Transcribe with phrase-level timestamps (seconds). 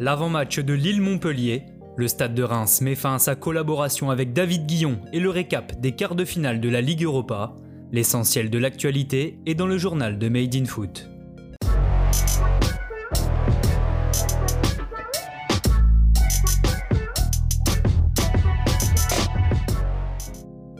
[0.00, 1.62] L'avant-match de Lille-Montpellier,
[1.96, 5.80] le Stade de Reims met fin à sa collaboration avec David Guillon et le récap
[5.80, 7.54] des quarts de finale de la Ligue Europa.
[7.92, 11.08] L'essentiel de l'actualité est dans le journal de Made in Foot.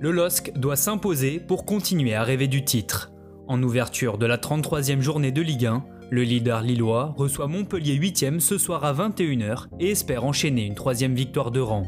[0.00, 3.12] Le LOSC doit s'imposer pour continuer à rêver du titre.
[3.46, 8.40] En ouverture de la 33e journée de Ligue 1, le leader lillois reçoit Montpellier 8e
[8.40, 11.86] ce soir à 21h et espère enchaîner une troisième victoire de rang.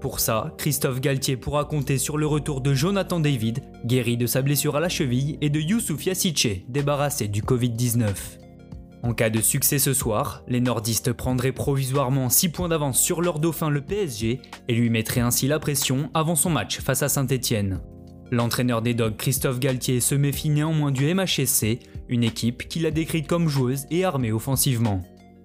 [0.00, 4.42] Pour ça, Christophe Galtier pourra compter sur le retour de Jonathan David, guéri de sa
[4.42, 8.14] blessure à la cheville, et de Youssouf Yassiche, débarrassé du Covid-19.
[9.02, 13.38] En cas de succès ce soir, les nordistes prendraient provisoirement 6 points d'avance sur leur
[13.38, 17.80] dauphin le PSG et lui mettraient ainsi la pression avant son match face à Saint-Étienne.
[18.30, 23.28] L'entraîneur des Dogs Christophe Galtier se méfie néanmoins du MHSC, une équipe qu'il a décrite
[23.28, 25.02] comme joueuse et armée offensivement.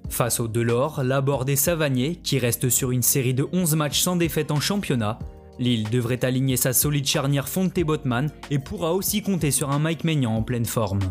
[0.09, 4.15] Face au Delors, Laborde et Savanier, qui restent sur une série de 11 matchs sans
[4.15, 5.19] défaite en championnat,
[5.59, 10.35] Lille devrait aligner sa solide charnière Fonte-Botman et pourra aussi compter sur un Mike Maignan
[10.35, 11.01] en pleine forme.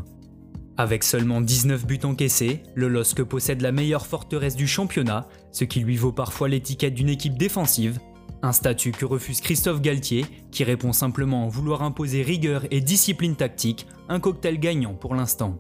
[0.77, 5.81] Avec seulement 19 buts encaissés, le LOSC possède la meilleure forteresse du championnat, ce qui
[5.81, 8.01] lui vaut parfois l'étiquette d'une équipe défensive,
[8.43, 13.37] un statut que refuse Christophe Galtier, qui répond simplement en vouloir imposer rigueur et discipline
[13.37, 15.59] tactique, un cocktail gagnant pour l'instant.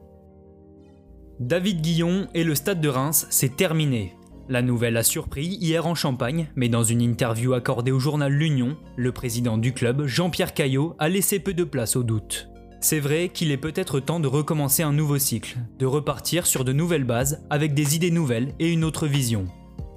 [1.38, 4.14] David Guillon et le stade de Reims, c'est terminé.
[4.48, 8.76] La nouvelle a surpris hier en Champagne, mais dans une interview accordée au journal L'Union,
[8.96, 12.48] le président du club, Jean-Pierre Caillot, a laissé peu de place au doute.
[12.80, 16.72] C'est vrai qu'il est peut-être temps de recommencer un nouveau cycle, de repartir sur de
[16.72, 19.46] nouvelles bases avec des idées nouvelles et une autre vision.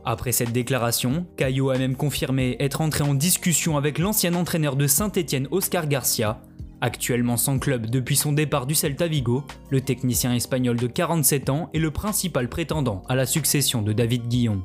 [0.06, 4.86] Après cette déclaration, Caillot a même confirmé être entré en discussion avec l'ancien entraîneur de
[4.86, 6.42] Saint-Étienne Oscar Garcia.
[6.82, 11.70] Actuellement sans club depuis son départ du Celta Vigo, le technicien espagnol de 47 ans
[11.74, 14.62] est le principal prétendant à la succession de David Guillon.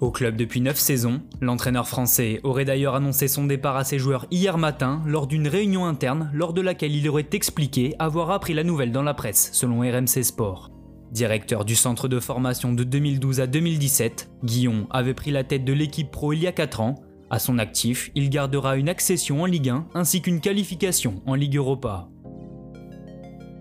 [0.00, 4.26] Au club depuis 9 saisons, l'entraîneur français aurait d'ailleurs annoncé son départ à ses joueurs
[4.30, 8.62] hier matin lors d'une réunion interne lors de laquelle il aurait expliqué avoir appris la
[8.62, 10.70] nouvelle dans la presse, selon RMC Sport.
[11.12, 15.72] Directeur du centre de formation de 2012 à 2017, Guillon avait pris la tête de
[15.72, 16.96] l'équipe pro il y a 4 ans.
[17.30, 21.56] À son actif, il gardera une accession en Ligue 1 ainsi qu'une qualification en Ligue
[21.56, 22.08] Europa.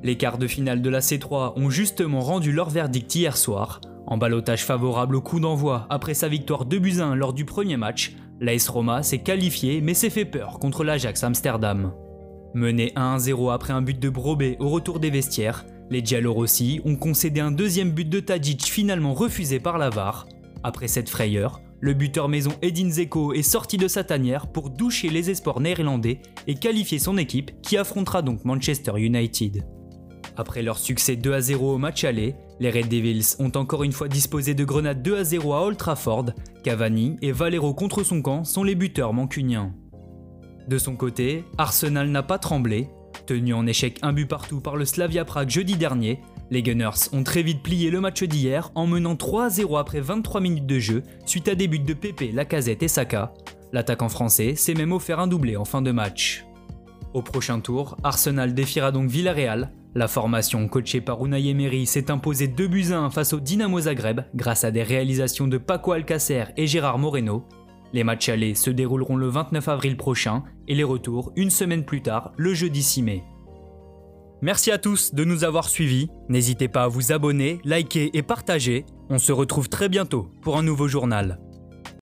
[0.03, 3.81] Les quarts de finale de la C3 ont justement rendu leur verdict hier soir.
[4.05, 7.77] En balotage favorable au coup d'envoi après sa victoire 2 buts 1 lors du premier
[7.77, 11.93] match, l'AS Roma s'est qualifié mais s'est fait peur contre l'Ajax Amsterdam.
[12.53, 17.39] Mené 1-0 après un but de Brobé au retour des vestiaires, les Giallorossi ont concédé
[17.39, 19.89] un deuxième but de Tadic finalement refusé par la
[20.63, 25.09] Après cette frayeur, le buteur maison Edin Zeko est sorti de sa tanière pour doucher
[25.09, 29.63] les espoirs néerlandais et qualifier son équipe qui affrontera donc Manchester United.
[30.35, 33.91] Après leur succès 2 à 0 au match aller, les Red Devils ont encore une
[33.91, 36.25] fois disposé de grenades 2 à 0 à Old Trafford.
[36.63, 39.73] Cavani et Valero contre son camp sont les buteurs mancuniens.
[40.67, 42.87] De son côté, Arsenal n'a pas tremblé
[43.27, 47.23] Tenu en échec un but partout par le Slavia Prague jeudi dernier, les Gunners ont
[47.23, 51.49] très vite plié le match d'hier en menant 3-0 après 23 minutes de jeu suite
[51.49, 53.33] à des buts de Pepe, Lacazette et Saka.
[53.73, 56.45] L'attaquant français s'est même offert un doublé en fin de match.
[57.13, 59.73] Au prochain tour, Arsenal défiera donc Villarreal.
[59.93, 64.21] La formation coachée par Unai Emery s'est imposée 2 buts 1 face au Dynamo Zagreb
[64.35, 67.45] grâce à des réalisations de Paco Alcacer et Gérard Moreno.
[67.93, 72.01] Les matchs allés se dérouleront le 29 avril prochain et les retours une semaine plus
[72.01, 73.23] tard, le jeudi 6 mai.
[74.41, 76.09] Merci à tous de nous avoir suivis.
[76.29, 78.85] N'hésitez pas à vous abonner, liker et partager.
[79.09, 81.39] On se retrouve très bientôt pour un nouveau journal.